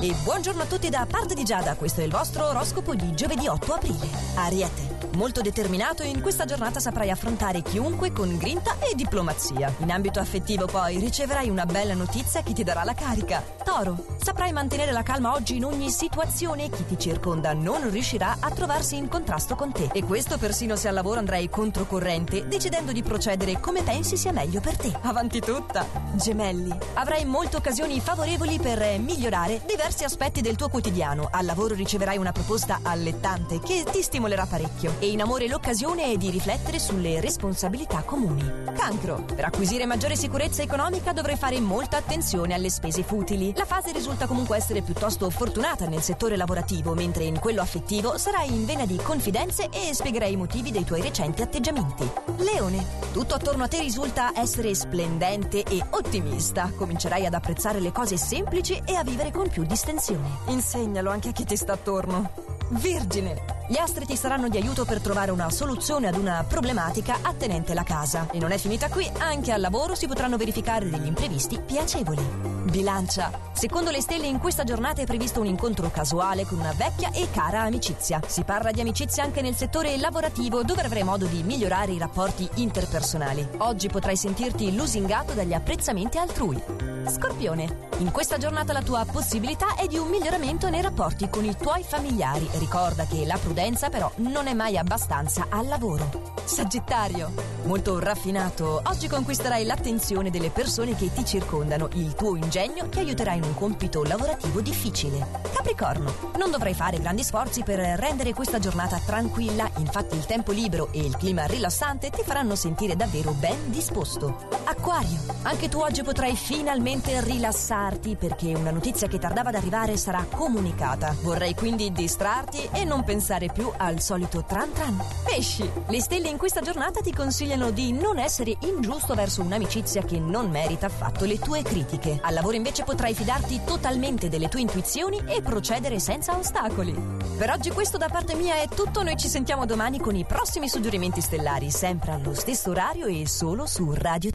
[0.00, 3.48] E buongiorno a tutti da parte di Giada, questo è il vostro oroscopo di giovedì
[3.48, 4.08] 8 aprile.
[4.36, 4.96] Ariete.
[5.16, 9.74] Molto determinato in questa giornata saprai affrontare chiunque con grinta e diplomazia.
[9.78, 13.42] In ambito affettivo poi riceverai una bella notizia che ti darà la carica.
[13.64, 14.04] Toro.
[14.22, 18.50] Saprai mantenere la calma oggi in ogni situazione e chi ti circonda non riuscirà a
[18.50, 19.88] trovarsi in contrasto con te.
[19.92, 24.60] E questo persino se al lavoro andrai controcorrente, decidendo di procedere come pensi sia meglio
[24.60, 24.96] per te.
[25.02, 25.84] Avanti tutta.
[26.12, 26.76] Gemelli.
[26.94, 31.28] Avrai molte occasioni favorevoli per migliorare diversi aspetti del tuo quotidiano.
[31.30, 36.16] Al lavoro riceverai una proposta allettante che ti stimolerà parecchio e in amore l'occasione è
[36.16, 38.42] di riflettere sulle responsabilità comuni.
[38.74, 39.24] Cancro.
[39.34, 43.52] Per acquisire maggiore sicurezza economica dovrai fare molta attenzione alle spese futili.
[43.56, 48.48] La fase risulta comunque essere piuttosto fortunata nel settore lavorativo, mentre in quello affettivo sarai
[48.48, 52.08] in vena di confidenze e spiegherai i motivi dei tuoi recenti atteggiamenti.
[52.38, 52.84] Leone.
[53.12, 56.72] Tutto attorno a te risulta essere splendente e ottimista.
[56.74, 60.28] Comincerai ad apprezzare le cose semplici e a vivere con più distensione.
[60.46, 62.32] Insegnalo anche a chi ti sta attorno.
[62.70, 63.57] Vergine.
[63.70, 67.82] Gli astri ti saranno di aiuto per trovare una soluzione ad una problematica attenente alla
[67.82, 68.26] casa.
[68.30, 72.22] E non è finita qui, anche al lavoro si potranno verificare degli imprevisti piacevoli.
[72.70, 73.30] Bilancia.
[73.52, 77.28] Secondo le stelle in questa giornata è previsto un incontro casuale con una vecchia e
[77.30, 78.22] cara amicizia.
[78.26, 82.48] Si parla di amicizia anche nel settore lavorativo dove avrai modo di migliorare i rapporti
[82.54, 83.46] interpersonali.
[83.58, 86.62] Oggi potrai sentirti lusingato dagli apprezzamenti altrui.
[87.06, 87.86] Scorpione.
[87.98, 91.82] In questa giornata la tua possibilità è di un miglioramento nei rapporti con i tuoi
[91.82, 92.48] familiari.
[92.58, 93.56] Ricorda che la prudenza
[93.90, 96.32] però non è mai abbastanza al lavoro.
[96.44, 97.32] Sagittario.
[97.64, 101.88] Molto raffinato, oggi conquisterai l'attenzione delle persone che ti circondano.
[101.94, 105.26] Il tuo ingegno ti aiuterà in un compito lavorativo difficile.
[105.52, 106.30] Capricorno.
[106.38, 111.00] Non dovrai fare grandi sforzi per rendere questa giornata tranquilla, infatti il tempo libero e
[111.00, 114.46] il clima rilassante ti faranno sentire davvero ben disposto.
[114.64, 115.18] Acquario.
[115.42, 121.14] Anche tu oggi potrai finalmente rilassarti perché una notizia che tardava ad arrivare sarà comunicata.
[121.22, 125.00] Vorrei quindi distrarti e non pensare più al solito tran tran.
[125.24, 125.68] Pesci.
[125.88, 130.50] Le stelle in questa giornata ti consigliano di non essere ingiusto verso un'amicizia che non
[130.50, 132.18] merita affatto le tue critiche.
[132.22, 136.94] Al lavoro invece potrai fidarti totalmente delle tue intuizioni e procedere senza ostacoli.
[137.36, 140.68] Per oggi questo da parte mia è tutto, noi ci sentiamo domani con i prossimi
[140.68, 144.26] suggerimenti stellari, sempre allo stesso orario e solo su Radio